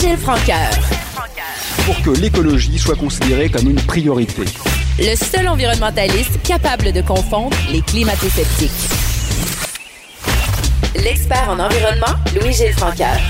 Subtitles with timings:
[0.00, 0.70] Louis-Gilles Francaire.
[1.84, 4.44] Pour que l'écologie soit considérée comme une priorité.
[4.98, 8.70] Le seul environnementaliste capable de confondre les climato-sceptiques.
[11.04, 13.20] L'expert en environnement, Louis-Gilles Francaire.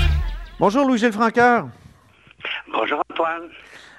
[0.59, 1.67] Bonjour Louis-Gilles Francaire.
[2.71, 3.49] Bonjour Antoine.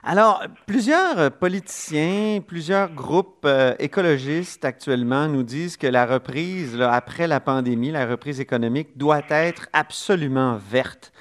[0.02, 7.38] Alors, plusieurs politiciens, plusieurs groupes euh, écologistes actuellement nous disent que la reprise, après la
[7.38, 11.11] pandémie, la reprise économique doit être absolument verte.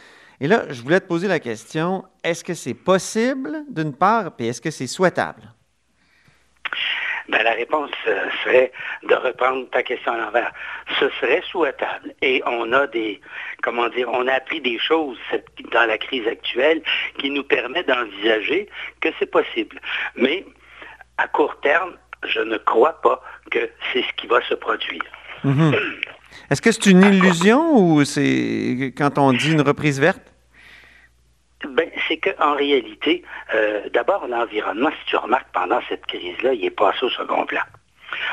[0.42, 4.48] Et là, je voulais te poser la question, est-ce que c'est possible d'une part, et
[4.48, 5.44] est-ce que c'est souhaitable?
[7.30, 8.72] Ben, la réponse euh, serait
[9.08, 10.52] de reprendre ta question à l'envers.
[11.00, 12.16] Ce serait souhaitable.
[12.24, 13.22] Et on a des,
[13.62, 15.20] comment dire, on a appris des choses
[15.72, 16.82] dans la crise actuelle
[17.20, 18.68] qui nous permet d'envisager
[19.00, 19.80] que c'est possible.
[20.16, 20.44] Mais
[21.20, 21.94] à court terme,
[22.26, 25.04] je ne crois pas que c'est ce qui va se produire.
[25.44, 25.72] Mhm.
[26.50, 30.31] Est-ce que c'est une illusion ou c'est quand on dit une reprise verte?
[31.70, 33.24] Ben, c'est qu'en réalité,
[33.54, 37.62] euh, d'abord, l'environnement, si tu remarques, pendant cette crise-là, il est passé au second plan.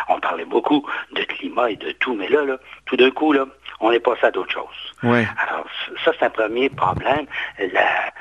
[0.08, 3.46] On parlait beaucoup de climat et de tout, mais là, là tout d'un coup, là,
[3.80, 4.94] on est passé à d'autres choses.
[5.38, 5.66] Alors,
[6.04, 7.26] ça, c'est un premier problème.
[7.72, 8.12] La,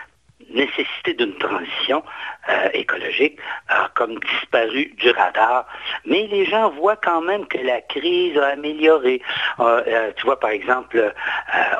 [0.49, 2.03] nécessité d'une transition
[2.49, 5.67] euh, écologique a comme disparu du radar.
[6.05, 9.21] Mais les gens voient quand même que la crise a amélioré.
[9.59, 11.13] Euh, euh, tu vois, par exemple,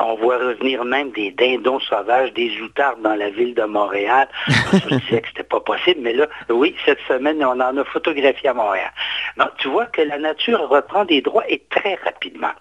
[0.01, 4.27] on voit revenir même des dindons sauvages, des outards dans la ville de Montréal.
[4.47, 8.49] Je disais que c'était pas possible, mais là, oui, cette semaine, on en a photographié
[8.49, 8.91] à Montréal.
[9.37, 12.53] Donc, tu vois que la nature reprend des droits et très rapidement.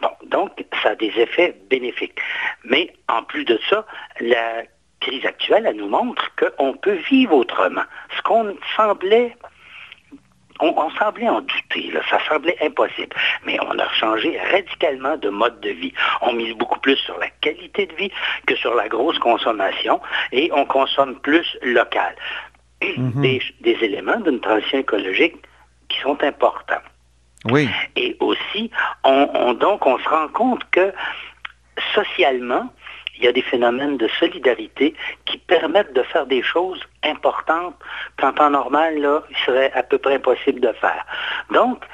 [0.00, 2.18] Bon, donc, ça a des effets bénéfiques.
[2.64, 3.86] Mais en plus de ça,
[4.20, 4.62] la
[5.00, 7.84] crise actuelle, elle nous montre qu'on peut vivre autrement.
[8.16, 9.36] Ce qu'on semblait
[10.60, 13.14] on, semblait en douter, ça semblait impossible.
[13.44, 15.92] Mais on a changé radicalement de mode de vie.
[16.22, 18.10] On mise beaucoup plus sur la qualité de vie
[18.46, 20.00] que sur la grosse consommation
[20.32, 22.14] et on consomme plus local.
[22.82, 23.22] Mhm.
[23.22, 23.42] des,
[23.82, 25.34] éléments d'une transition écologique
[25.88, 26.82] qui sont importants.
[27.46, 27.68] Oui.
[27.96, 28.70] Et aussi,
[29.02, 30.92] on, donc, on se rend compte que
[31.94, 32.68] socialement,
[33.16, 34.94] il y a des phénomènes de solidarité
[35.24, 37.76] qui permettent de faire des choses importantes
[38.18, 41.04] qu'en temps normal, là, il serait à peu près impossible de faire.
[41.50, 41.84] Donc,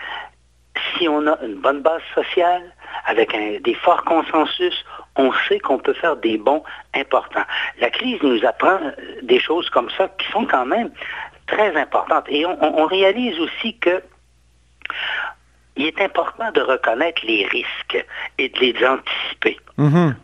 [0.96, 2.62] si on a une bonne base sociale,
[3.04, 4.84] avec des forts consensus,
[5.16, 6.62] on sait qu'on peut faire des bons
[6.94, 7.44] importants.
[7.80, 10.90] La crise nous apprend euh, des choses comme ça qui sont quand même
[11.46, 12.24] très importantes.
[12.28, 14.02] Et on, réalise aussi que
[15.76, 18.06] il est important de reconnaître les risques
[18.38, 19.58] et de les anticiper.
[19.78, 20.14] Mm-hmm.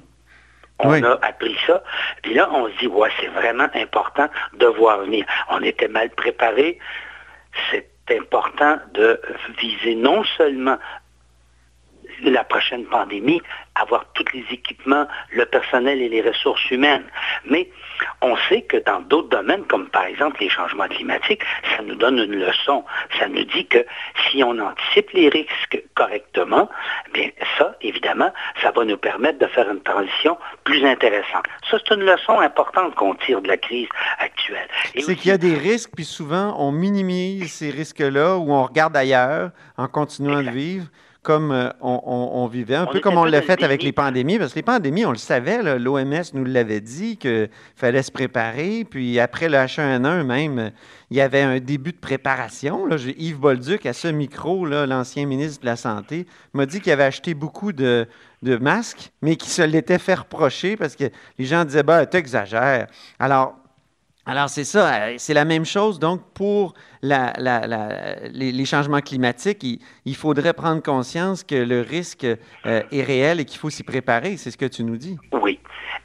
[0.81, 1.83] On a appris ça.
[2.23, 5.25] Puis là, on se dit, ouais, c'est vraiment important de voir venir.
[5.51, 6.79] On était mal préparé.
[7.71, 9.21] C'est important de
[9.59, 10.79] viser non seulement
[12.23, 13.43] la prochaine pandémie,
[13.81, 17.05] avoir tous les équipements, le personnel et les ressources humaines.
[17.49, 17.71] Mais
[18.23, 21.43] on sait que dans d'autres domaines, comme par exemple les changements climatiques,
[21.77, 22.85] ça nous donne une leçon.
[23.19, 23.85] Ça nous dit que
[24.29, 26.69] si on anticipe les risques correctement,
[27.13, 31.45] bien ça, évidemment, ça va nous permettre de faire une transition plus intéressante.
[31.71, 34.69] Ça, c'est une leçon importante qu'on tire de la crise actuelle.
[34.99, 38.97] C'est qu'il y a des risques, puis souvent, on minimise ces risques-là ou on regarde
[38.97, 40.87] ailleurs en continuant de vivre
[41.23, 44.59] comme euh, on, vivait, un peu comme on l'a fait avec les pandémies, parce que
[44.59, 49.49] les pandémies, on le savait, l'OMS nous l'avait dit qu'il fallait se préparer, puis après
[49.49, 50.71] le H1N1 même,
[51.11, 52.87] il y avait un début de préparation.
[52.87, 52.97] Là.
[52.97, 57.35] Yves Bolduc, à ce micro, l'ancien ministre de la Santé, m'a dit qu'il avait acheté
[57.35, 58.07] beaucoup de,
[58.43, 61.05] masques, mais qu'il se l'était fait reprocher parce que
[61.39, 62.87] les gens disaient, bah, tu exagères.
[63.19, 63.57] Alors,
[64.29, 65.99] alors, c'est ça, euh, c'est la même chose.
[65.99, 69.65] Donc, pour les, changements climatiques,
[70.05, 74.37] il, faudrait prendre conscience que le risque euh, est réel et qu'il faut s'y préparer.
[74.37, 75.17] C'est ce que tu nous dis.
[75.33, 75.59] Oui,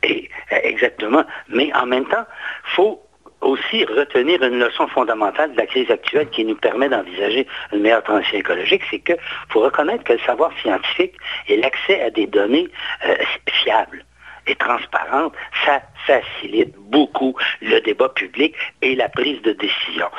[0.05, 0.15] euh,
[0.63, 1.25] exactement.
[1.49, 2.23] Mais en même temps,
[2.69, 3.01] il faut
[3.41, 8.03] aussi retenir une leçon fondamentale de la crise actuelle qui nous permet d'envisager une meilleure
[8.03, 9.17] transition écologique, c'est qu'il
[9.49, 11.15] faut reconnaître que le savoir scientifique
[11.49, 12.69] et l'accès à des données
[13.49, 14.05] fiables
[14.47, 15.33] et transparente,
[15.65, 20.09] ça facilite beaucoup le débat public et la prise de décision.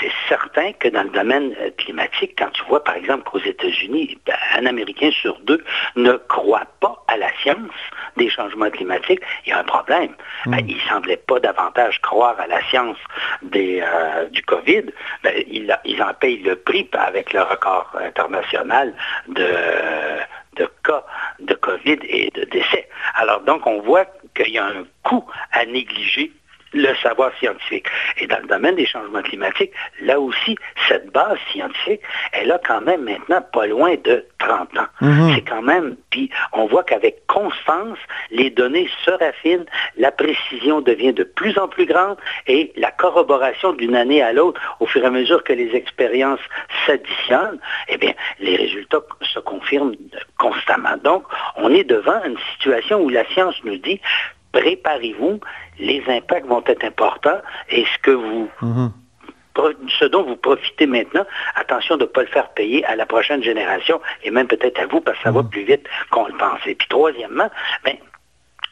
[0.00, 4.18] c'est certain que dans le domaine euh, climatique, quand tu vois par exemple qu'aux États-Unis,
[4.26, 5.64] ben, un Américain sur deux
[5.94, 7.70] ne croit pas à la science
[8.16, 10.14] des changements climatiques, il y a un problème.
[10.46, 12.98] Ben, il ne semblait pas davantage croire à la science
[13.42, 14.86] des, euh, du COVID.
[15.22, 18.94] Ben, ils, en payent le prix avec le record international
[19.28, 19.46] de,
[20.56, 21.04] de cas
[21.38, 21.54] de
[21.84, 22.88] Et de décès.
[23.14, 26.32] Alors donc, on voit qu'il y a un coût à négliger
[26.72, 27.86] le savoir scientifique.
[28.18, 29.72] Et dans le domaine des changements climatiques,
[30.02, 30.56] là aussi,
[30.88, 32.00] cette base scientifique,
[32.32, 34.86] elle a quand même maintenant pas loin de 30 ans.
[35.00, 35.34] Mhm.
[35.34, 37.98] C'est quand même, puis on voit qu'avec constance,
[38.30, 39.66] les données se raffinent,
[39.96, 42.16] la précision devient de plus en plus grande
[42.46, 46.40] et la corroboration d'une année à l'autre, au fur et à mesure que les expériences
[46.86, 49.94] s'additionnent, eh bien, les résultats se confirment
[50.38, 50.96] constamment.
[51.02, 51.24] Donc,
[51.56, 54.00] on est devant une situation où la science nous dit,
[54.52, 55.40] préparez-vous,
[55.78, 58.92] les impacts vont être importants et ce que vous mhm.
[59.98, 63.42] ce dont vous profitez maintenant, attention de ne pas le faire payer à la prochaine
[63.42, 65.50] génération et même peut-être à vous parce que ça va mhm.
[65.50, 66.74] plus vite qu'on le pensait.
[66.74, 67.50] Puis troisièmement,
[67.84, 67.96] ben,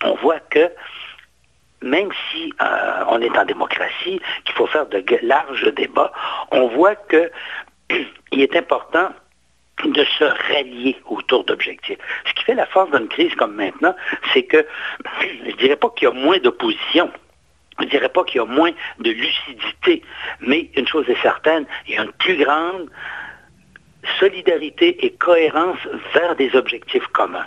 [0.04, 0.70] on voit que
[1.82, 6.12] même si euh, on est en démocratie, qu'il faut faire de larges débats,
[6.50, 7.30] on voit qu'il
[8.32, 9.10] est important
[9.84, 11.98] de se rallier autour d'objectifs.
[12.26, 13.94] Ce qui fait la force d'une crise comme maintenant,
[14.32, 14.66] c'est que
[15.20, 17.10] je ne dirais pas qu'il y a moins d'opposition.
[17.78, 18.70] Je ne dirais pas qu'il y a moins
[19.00, 20.02] de lucidité,
[20.40, 22.88] mais une chose est certaine, il y a une plus grande
[24.18, 25.78] solidarité et cohérence
[26.14, 27.46] vers des objectifs communs.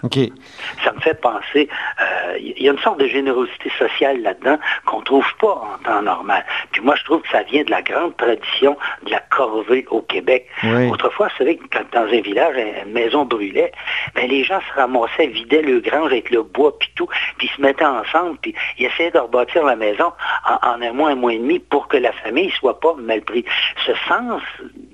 [0.83, 1.69] Ça me fait penser,
[2.01, 5.77] euh, il y a une sorte de générosité sociale là-dedans qu'on ne trouve pas en
[5.83, 6.45] temps normal.
[6.71, 10.01] Puis moi, je trouve que ça vient de la grande tradition de la corvée au
[10.01, 10.47] Québec.
[10.91, 13.71] Autrefois, vous savez, quand dans un village, une maison brûlait,
[14.15, 17.07] ben, les gens se ramassaient, vidaient le grange avec le bois, puis tout,
[17.37, 20.11] puis se mettaient ensemble, puis ils essayaient de rebâtir la maison
[20.45, 23.21] en, un mois, un mois et demi pour que la famille ne soit pas mal
[23.21, 23.45] prise.
[23.85, 24.41] Ce sens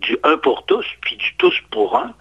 [0.02, 2.14] du un pour tous, puis du tous pour un,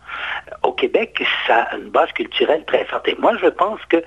[0.62, 3.08] au Québec, ça a une base culturelle très forte.
[3.08, 4.02] Et moi, je pense que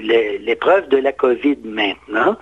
[0.00, 2.36] l'épreuve de la COVID maintenant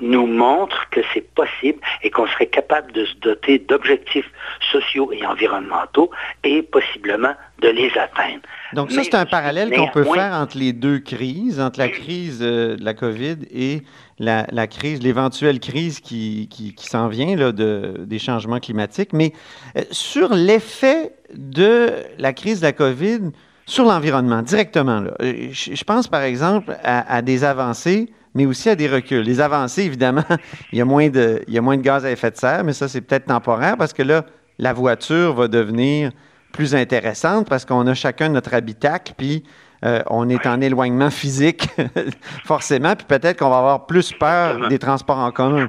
[0.00, 4.30] nous montre que c'est possible et qu'on serait capable de se doter d'objectifs
[4.72, 6.10] sociaux et environnementaux
[6.42, 8.42] et possiblement de les atteindre.
[8.72, 12.40] Donc ça, c'est un parallèle qu'on peut faire entre les deux crises, entre la crise
[12.42, 13.82] euh, de la COVID et
[14.18, 19.12] la, crise, l'éventuelle crise qui, qui, s'en vient là, de, des changements climatiques.
[19.12, 19.32] Mais
[19.76, 23.20] euh, sur l'effet de la crise de la COVID
[23.66, 28.74] sur l'environnement, directement, là, euh, je, pense par exemple à, des avancées mais aussi à
[28.74, 29.22] des reculs.
[29.22, 30.24] Les avancées, évidemment,
[30.72, 32.64] il y a moins de, il y a moins de gaz à effet de serre,
[32.64, 34.26] mais ça, c'est peut-être temporaire parce que là,
[34.58, 36.10] la voiture va devenir
[36.52, 39.44] plus intéressante parce qu'on a chacun notre habitacle, puis
[39.84, 41.68] euh, on est en éloignement physique,
[42.44, 45.68] forcément, puis peut-être qu'on va avoir plus peur des transports en commun.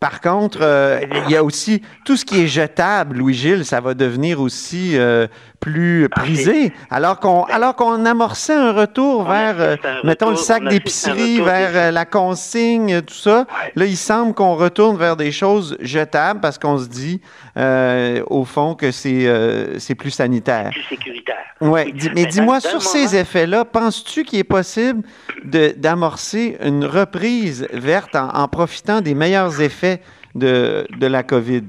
[0.00, 3.94] Par contre, euh, il y a aussi tout ce qui est jetable, Louis-Gilles, ça va
[3.94, 5.26] devenir aussi euh,
[5.60, 6.72] plus prisé.
[6.90, 13.02] Alors qu'on alors qu'on amorçait un retour vers, mettons, le sac d'épicerie, vers la consigne,
[13.02, 13.46] tout ça.
[13.74, 17.20] Là, il semble qu'on retourne vers des choses jetables parce qu'on se dit,
[17.56, 20.70] au fond, que c'est c'est plus sanitaire.
[20.70, 21.36] Plus sécuritaire.
[21.60, 21.92] Ouais.
[22.14, 25.02] Mais dis-moi, sur ces effets-là, penses-tu qu'il est possible
[25.44, 30.00] d'amorcer une reprise verte en, profitant des meilleurs effets
[30.34, 31.64] de, de la COVID?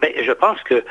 [0.00, 0.82] Bien, je pense que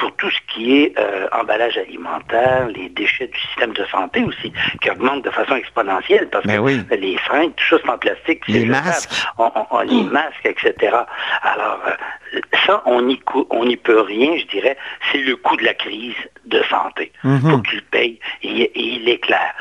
[0.00, 4.50] pour tout ce qui est euh, emballage alimentaire, les déchets du système de santé aussi,
[4.80, 8.42] qui augmentent de façon exponentielle, parce ben que les fringues, tout ça, c'est en plastique.
[8.48, 9.10] Les masques.
[9.38, 10.96] On, les masques, etc.
[11.42, 14.76] Alors, euh, ça, on n'y peut rien, je dirais.
[15.12, 16.14] C'est le coût de la crise
[16.46, 17.12] de santé.
[17.22, 17.50] Il mhm.
[17.50, 19.54] faut qu'il paye, et, il est clair.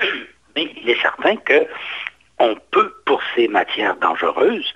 [0.54, 1.66] Mais il est certain que
[2.38, 4.74] on peut, pour ces matières dangereuses,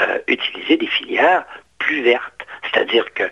[0.00, 1.44] euh, utiliser des filières
[1.78, 3.30] plus vertes c'est-à-dire qu'il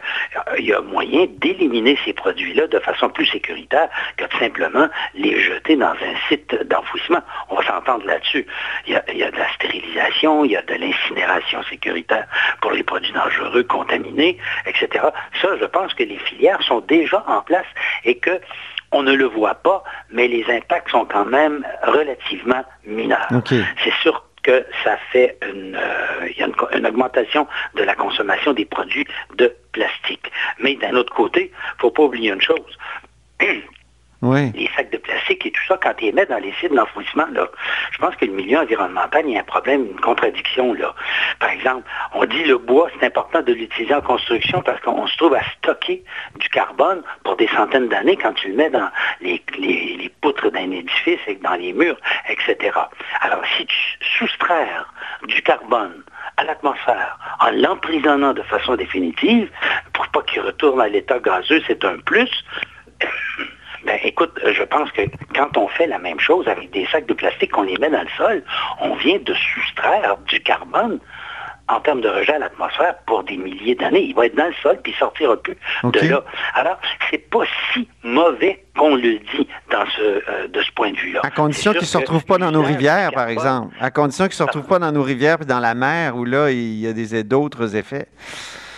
[0.52, 5.38] euh, y a moyen d'éliminer ces produits-là de façon plus sécuritaire que de simplement les
[5.40, 7.22] jeter dans un site d'enfouissement.
[7.50, 8.46] On va s'entendre là-dessus.
[8.86, 12.26] Il, y, a, de la stérilisation, il y a de l'incinération sécuritaire
[12.60, 15.06] pour les produits dangereux, contaminés, etc.
[15.40, 17.66] Ça, je pense que les filières sont déjà en place
[18.04, 18.40] et que
[18.92, 23.28] on ne le voit pas, mais les impacts sont quand même relativement mineurs.
[23.48, 28.64] C'est sûr que ça fait une, euh, y a une, augmentation de la consommation des
[28.64, 30.30] produits de plastique.
[30.60, 32.78] Mais d'un autre côté, il ne faut pas oublier une chose.
[34.54, 37.26] Les sacs de plastique et tout ça, quand ils mettent dans les sites d'enfouissement,
[37.92, 40.72] je pense que le milieu environnemental, il y a un problème, une contradiction.
[40.74, 40.94] Là.
[41.38, 41.82] Par exemple,
[42.14, 45.42] on dit le bois, c'est important de l'utiliser en construction parce qu'on se trouve à
[45.58, 46.02] stocker
[46.38, 48.88] du carbone pour des centaines d'années quand tu le mets dans
[49.20, 52.56] les, les poutres d'un édifice et dans les murs, etc.
[53.20, 53.76] Alors, si tu
[54.18, 54.92] soustraires
[55.28, 56.02] du carbone
[56.36, 59.50] à l'atmosphère en l'emprisonnant de façon définitive,
[59.92, 62.30] pour pas qu'il retourne à l'état gazeux, c'est un plus.
[63.86, 65.02] Ben, écoute, je pense que
[65.34, 68.02] quand on fait la même chose avec des sacs de plastique qu'on les met dans
[68.02, 68.42] le sol,
[68.80, 70.98] on vient de soustraire du carbone
[71.68, 74.02] en termes de rejet à l'atmosphère pour des milliers d'années.
[74.02, 76.24] Il va être dans le sol puis il sortira plus de là.
[76.54, 76.78] Alors,
[77.10, 81.20] c'est pas si mauvais qu'on le dit dans ce, euh, de ce point de vue-là.
[81.24, 83.74] À condition qu'ils ne se retrouvent pas dans nos rivières, par exemple.
[83.80, 86.24] À condition qu'ils ne se retrouvent pas dans nos rivières et dans la mer où
[86.24, 88.06] là, il y a d'autres effets.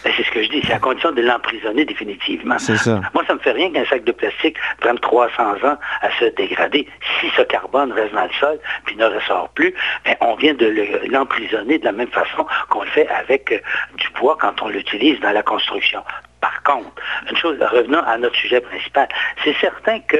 [0.05, 2.59] Ben, c'est ce que je dis, c'est à condition de l'emprisonner définitivement.
[2.59, 3.01] C'est ça.
[3.15, 6.87] Moi, ça me fait rien qu'un sac de plastique prenne 300 ans à se dégrader.
[7.21, 9.75] Si ce carbone reste dans le sol puis ne ressort plus,
[10.05, 10.73] ben, on vient de
[11.11, 13.59] l'emprisonner de la même façon qu'on le fait avec euh,
[13.97, 16.03] du bois quand on l'utilise dans la construction.
[16.41, 16.91] Par contre,
[17.29, 19.09] une chose, revenons à notre sujet principal,
[19.43, 20.19] c'est certain que,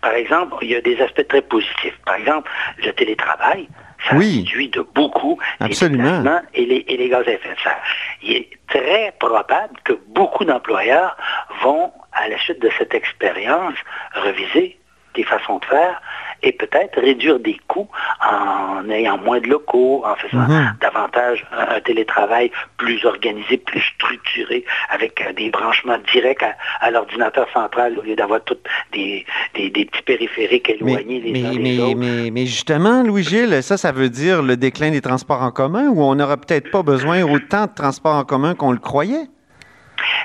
[0.00, 1.98] par exemple, il y a des aspects très positifs.
[2.04, 3.68] Par exemple, le télétravail,
[4.08, 6.22] ça réduit de beaucoup Absolument.
[6.54, 7.82] les et les, et les gaz à effet de serre.
[8.22, 11.16] Il est très probable que beaucoup d'employeurs
[11.62, 13.74] vont, à la suite de cette expérience,
[14.14, 14.78] reviser
[15.16, 16.00] des façons de faire
[16.42, 17.88] et peut-être réduire des coûts
[18.20, 20.76] en ayant moins de locaux, en faisant mhm.
[20.80, 26.44] davantage un, télétravail plus organisé, plus structuré, avec euh, des branchements directs
[26.80, 28.58] à, l'ordinateur central au lieu d'avoir tous
[28.92, 31.96] des, petits périphériques éloignés les uns des autres.
[31.96, 36.02] Mais, mais justement, Louis-Gilles, ça, ça veut dire le déclin des transports en commun ou
[36.02, 39.26] on n'aura peut-être pas besoin autant de transports en commun qu'on le croyait?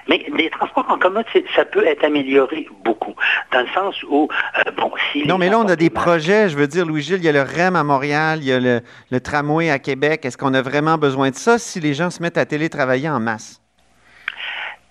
[0.08, 1.24] Mais les transports en commun,
[1.56, 3.16] ça peut être amélioré beaucoup,
[3.52, 5.26] dans le sens où, euh, bon, si...
[5.28, 7.42] Non, mais là, on a des projets, je veux dire, Louis-Gilles, il y a le
[7.42, 10.26] REM à Montréal, il y a le, tramway à Québec.
[10.26, 13.20] Est-ce qu'on a vraiment besoin de ça si les gens se mettent à télétravailler en
[13.20, 13.62] masse?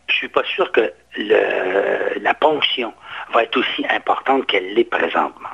[0.09, 0.93] Je suis pas sûr que
[2.21, 2.93] la ponction
[3.33, 5.49] va être aussi importante qu'elle l'est présentement.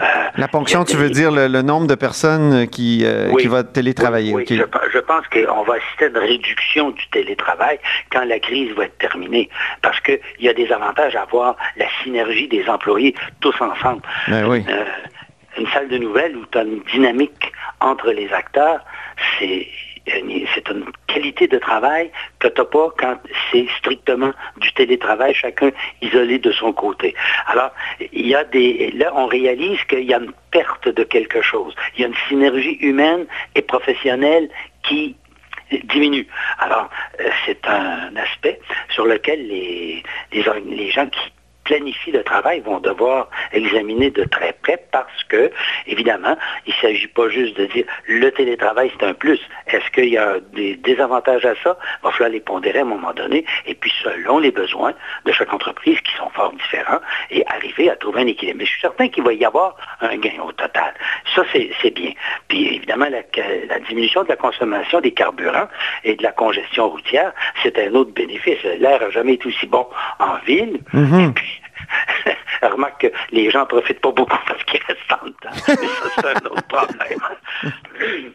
[0.00, 0.04] Euh,
[0.36, 4.34] la ponction, tu veux dire le, nombre de personnes qui, euh, qui va télétravailler?
[4.34, 7.78] Oui, je, pense qu'on va assister à une réduction du télétravail
[8.10, 9.48] quand la crise va être terminée,
[9.82, 14.02] parce qu'il y a des avantages à avoir la synergie des employés tous ensemble.
[14.28, 14.64] Ben oui.
[14.68, 14.84] Euh,
[15.58, 18.80] une salle de nouvelles où tu as une dynamique entre les acteurs,
[19.38, 19.66] c'est
[20.54, 23.16] c'est une qualité de travail que tu n'as pas quand
[23.50, 27.14] c'est strictement du télétravail, chacun isolé de son côté.
[27.46, 27.72] Alors,
[28.12, 28.92] il y a des.
[28.92, 31.74] Là, on réalise qu'il y a une perte de quelque chose.
[31.96, 34.48] Il y a une synergie humaine et professionnelle
[34.84, 35.16] qui
[35.84, 36.26] diminue.
[36.58, 36.88] Alors,
[37.20, 38.58] euh, c'est un aspect
[38.90, 41.32] sur lequel les, les, les gens qui
[41.68, 45.50] planifient le travail vont devoir examiner de très près parce que,
[45.86, 46.34] évidemment,
[46.66, 49.38] il ne s'agit pas juste de dire le télétravail, c'est un plus.
[49.66, 51.76] Est-ce qu'il y a des désavantages à ça?
[52.00, 54.94] Il va falloir les pondérer à un moment donné, et puis selon les besoins
[55.26, 58.58] de chaque entreprise qui sont fort différents, et arriver à trouver un équilibre.
[58.60, 60.94] Mais je suis certain qu'il va y avoir un gain au total.
[61.34, 62.12] Ça, c'est bien.
[62.48, 65.68] Puis évidemment, la, diminution de la consommation des carburants
[66.04, 67.32] et de la congestion routière,
[67.62, 68.62] c'est un autre bénéfice.
[68.78, 69.86] L'air n'a jamais été aussi bon
[70.18, 70.80] en ville.
[70.94, 71.34] Mm-hmm.
[72.62, 75.56] remarque que les gens ne profitent pas beaucoup parce qu'ils restent en temps.
[75.68, 77.18] Mais ça, c'est un autre problème.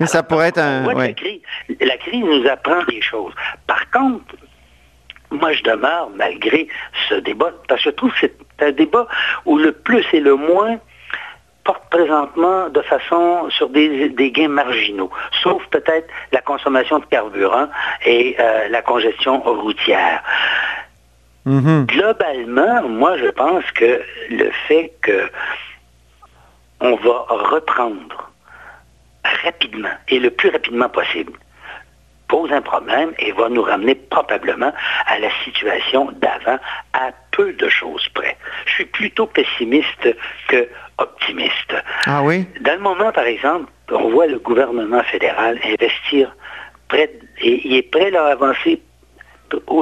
[0.00, 0.82] Mais ça pourrait être un...
[0.92, 3.32] la, crise, nous apprend des choses.
[3.66, 4.34] Par contre,
[5.30, 6.68] moi, je demeure, malgré
[7.08, 9.06] ce débat, parce que je trouve que c'est un débat
[9.46, 10.78] où le plus et le moins
[11.64, 15.10] portent présentement de façon sur des, gains marginaux,
[15.42, 17.68] sauf peut-être la consommation de carburant
[18.04, 20.22] et euh, la congestion routière.
[21.46, 21.86] Mm-hmm.
[21.86, 25.30] Globalement, moi, je pense que le fait que
[26.80, 28.30] on va reprendre
[29.44, 31.32] rapidement et le plus rapidement possible
[32.28, 34.72] pose un problème et va nous ramener probablement
[35.06, 36.58] à la situation d'avant
[36.94, 38.36] à peu de choses près.
[38.66, 40.08] Je suis plutôt pessimiste
[40.48, 40.68] que
[40.98, 41.74] optimiste.
[42.06, 42.46] Ah oui?
[42.60, 46.34] Dans le moment, par exemple, on voit le gouvernement fédéral investir
[46.88, 48.80] près, et il est prêt à avancer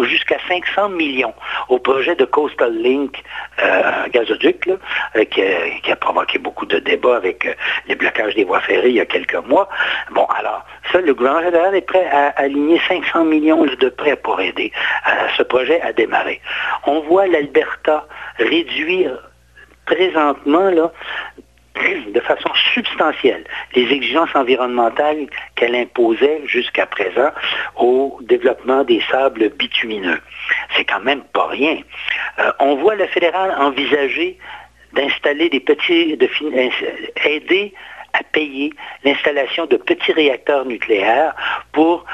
[0.04, 1.34] jusqu'à 500 millions
[1.68, 3.22] au projet de Coastal Link
[3.62, 5.42] euh, gazoduc, euh, qui,
[5.90, 7.54] a provoqué beaucoup de débats avec euh,
[7.88, 9.68] les blocages des voies ferrées il y a quelques mois.
[10.10, 14.40] Bon, alors, ça, le gouvernement fédéral est prêt à aligner 500 millions de prêts pour
[14.40, 14.72] aider
[15.36, 16.40] ce projet à démarrer.
[16.86, 18.06] On voit l'Alberta
[18.38, 19.18] réduire
[19.86, 20.92] présentement là,
[22.12, 23.44] de façon substantielle
[23.74, 27.30] les exigences environnementales qu'elle imposait jusqu'à présent
[27.76, 30.20] au développement des sables bitumineux.
[30.76, 31.78] C'est quand même pas rien.
[32.38, 34.38] Euh, on voit le fédéral envisager
[34.92, 36.28] d'installer des petits, de
[37.24, 37.72] aider
[38.12, 38.72] à payer
[39.04, 41.34] l'installation de petits réacteurs nucléaires
[41.72, 42.04] pour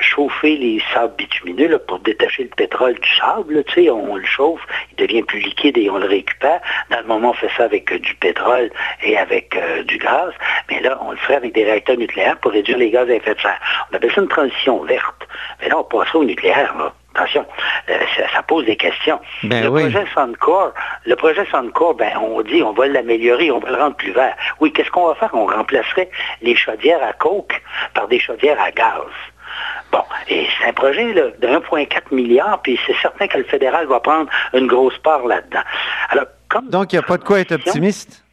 [0.00, 3.64] chauffer les sables bitumineux là, pour détacher le pétrole du sable.
[3.64, 6.60] Tu sais, on, le chauffe, il devient plus liquide et on le récupère.
[6.90, 8.70] Dans le moment, on fait ça avec euh, du pétrole
[9.02, 10.32] et avec euh, du gaz.
[10.70, 13.34] Mais là, on le ferait avec des réacteurs nucléaires pour réduire les gaz à effet
[13.34, 13.60] de serre.
[13.90, 15.26] On appelle ça une transition verte.
[15.60, 16.74] Mais là, on passerait au nucléaire.
[16.76, 16.92] Là.
[17.14, 17.44] Attention,
[17.88, 17.98] euh,
[18.32, 19.18] ça, pose des questions.
[19.42, 20.72] Ben le, projet Suncor,
[21.04, 24.36] le projet Suncor, ben, on dit on va l'améliorer, on va le rendre plus vert.
[24.60, 25.30] Oui, qu'est-ce qu'on va faire?
[25.32, 26.08] On remplacerait
[26.40, 27.60] les chaudières à coke
[27.94, 29.10] par des chaudières à gaz.
[29.92, 34.00] Bon, et c'est un projet de 1,4 milliard, puis c'est certain que le fédéral va
[34.00, 35.62] prendre une grosse part là-dedans.
[36.10, 36.26] Alors,
[36.68, 38.24] Donc, il n'y a pas de quoi être optimiste?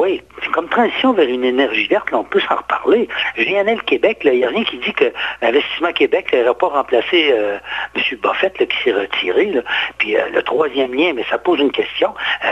[0.00, 0.22] Oui,
[0.54, 3.06] comme transition vers une énergie verte, là, on peut s'en reparler.
[3.36, 7.58] le Québec, il n'y a rien qui dit que l'Investissement Québec n'aurait pas remplacé euh,
[7.94, 8.18] M.
[8.22, 9.52] Buffett qui s'est retiré.
[9.98, 12.14] Puis euh, le troisième lien, mais ça pose une question.
[12.44, 12.48] Euh,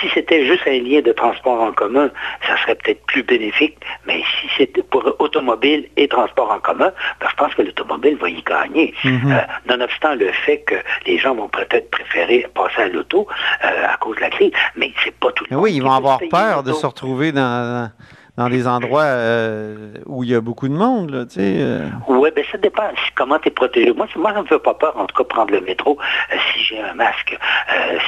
[0.00, 2.10] si c'était juste un lien de transport en commun,
[2.44, 3.76] ça serait peut-être plus bénéfique.
[4.06, 8.28] Mais si c'était pour automobile et transport en commun, ben, je pense que l'automobile va
[8.28, 8.94] y gagner.
[9.04, 9.46] Mm-hmm.
[9.66, 10.74] nonobstant le fait que
[11.06, 13.28] les gens vont peut-être préférer passer à l'auto
[13.60, 14.52] à cause de la crise.
[14.74, 15.64] Mais c'est pas tout le monde.
[15.64, 17.90] Oui, ils vont avoir peur de se retrouver dans,
[18.36, 21.56] dans des endroits euh, où il y a beaucoup de monde, là, tu sais.
[21.58, 21.88] Euh.
[22.08, 23.92] Oui, bien ça dépend comment tu es protégé.
[23.92, 26.36] Moi, moi, ça ne me fait pas peur, en tout cas, prendre le métro euh,
[26.52, 27.36] si j'ai un masque.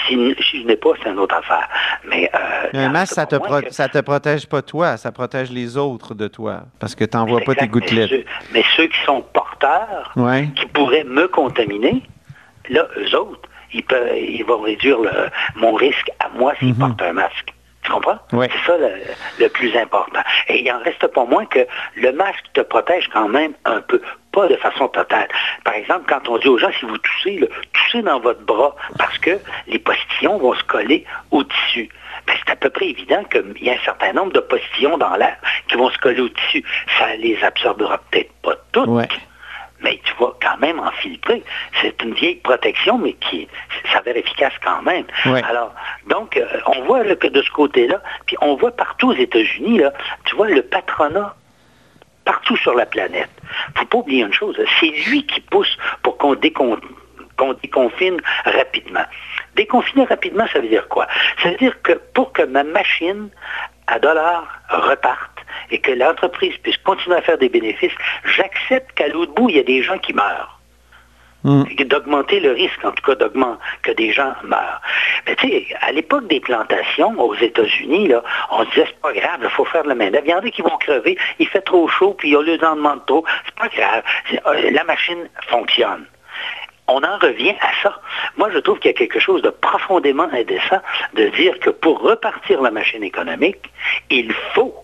[0.08, 1.68] si, je n'ai pas, c'est une autre affaire.
[2.08, 2.30] Mais,
[2.72, 6.94] un masque, ça te, te protège pas toi, ça protège les autres de toi, parce
[6.94, 8.26] que tu n'envoies pas tes gouttelettes.
[8.54, 10.14] Mais ceux, qui sont porteurs,
[10.56, 12.02] qui pourraient me contaminer,
[12.70, 14.98] là, eux autres, ils, peuvent, ils vont réduire
[15.56, 16.78] mon risque à moi s'ils mhm.
[16.78, 17.52] portent un masque.
[17.92, 18.18] Comprends?
[18.30, 18.78] C'est ça
[19.38, 20.20] le, plus important.
[20.48, 24.00] Et il n'en reste pas moins que le masque te protège quand même un peu,
[24.32, 25.28] pas de façon totale.
[25.62, 29.18] Par exemple, quand on dit aux gens, si vous toussez, toussez dans votre bras parce
[29.18, 31.90] que les postillons vont se coller au tissu.
[32.26, 35.14] Ben, c'est à peu près évident qu'il y a un certain nombre de postillons dans
[35.16, 35.36] l'air
[35.68, 36.64] qui vont se coller au tissu.
[36.98, 39.08] Ça les absorbera peut-être pas toutes
[39.82, 41.42] mais tu vas quand même en filtrer.
[41.80, 43.48] C'est une vieille protection, mais qui
[43.92, 45.04] s'avère efficace quand même.
[45.44, 45.74] Alors,
[46.06, 49.92] donc, euh, on voit que de ce côté-là, puis on voit partout aux États-Unis, là,
[50.24, 51.34] tu vois, le patronat
[52.24, 53.30] partout sur la planète.
[53.42, 59.04] Il ne faut pas oublier une chose, c'est lui qui pousse pour qu'on déconfine rapidement.
[59.56, 61.06] Déconfiner rapidement, ça veut dire quoi?
[61.42, 63.28] Ça veut dire que pour que ma machine
[63.86, 65.31] à dollars reparte,
[65.70, 67.92] et que l'entreprise puisse continuer à faire des bénéfices,
[68.24, 70.58] j'accepte qu'à l'autre bout, il y a des gens qui meurent.
[71.44, 71.64] Hmm.
[71.64, 74.80] D'augmenter le risque, en tout cas, d'augmenter que des gens meurent.
[75.26, 79.40] Mais tu sais, à l'époque des plantations aux États-Unis, là, on disait c'est pas grave,
[79.42, 81.88] il faut faire le main Il y en a qui vont crever, il fait trop
[81.88, 84.02] chaud, puis au lieu d'en demander trop, c'est pas grave.
[84.46, 86.06] Euh, la machine fonctionne
[86.88, 88.00] on en revient à ça.
[88.36, 90.80] Moi, je trouve qu'il y a quelque chose de profondément indécent
[91.14, 93.70] de dire que pour repartir la machine économique,
[94.10, 94.74] il faut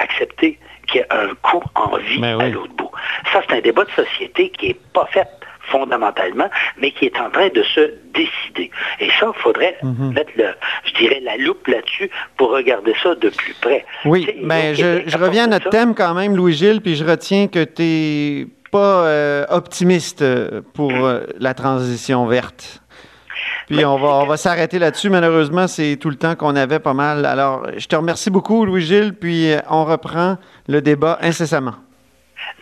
[0.00, 2.90] accepter qu'il y a un coût en vie ben à l'autre bout.
[3.32, 5.28] Ça, c'est un débat de société qui n'est pas fait
[5.70, 8.70] fondamentalement, mais qui est en train de se décider.
[8.98, 10.12] Et ça, il faudrait mhm.
[10.14, 10.48] mettre, le,
[10.84, 13.84] je dirais, la loupe là-dessus pour regarder ça de plus près.
[14.04, 17.62] Oui, mais ben, je, reviens à notre thème quand même, Louis-Gilles, puis je retiens que
[17.62, 20.24] tu n'es pas euh, optimiste
[20.74, 22.82] pour euh, la transition verte.
[23.70, 25.10] Puis on va, on va s'arrêter là-dessus.
[25.10, 27.24] Malheureusement, c'est tout le temps qu'on avait pas mal.
[27.24, 31.76] Alors, je te remercie beaucoup, Louis-Gilles, puis euh, on reprend le débat incessamment.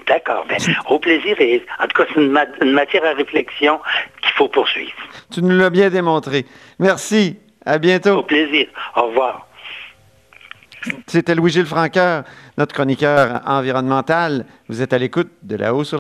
[0.07, 0.45] D'accord.
[0.47, 0.59] Ben,
[0.91, 1.35] au plaisir.
[1.41, 3.81] Et, en tout cas, c'est une, matière à réflexion
[4.21, 4.93] qu'il faut poursuivre.
[5.33, 6.45] Tu nous l'as bien démontré.
[6.79, 7.39] Merci.
[7.65, 8.19] À bientôt.
[8.19, 8.67] Au plaisir.
[8.95, 9.47] Au revoir.
[11.07, 12.25] C'était Louis-Gilles Franqueur,
[12.59, 14.45] notre chroniqueur environnemental.
[14.69, 15.97] Vous êtes à l'écoute de la haut sur